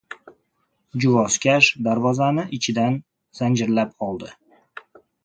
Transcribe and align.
Juvozkash 1.03 1.69
darvozani 1.89 2.45
ichidan 2.59 2.97
zanjirlab 3.41 3.93
oldi. 4.09 4.31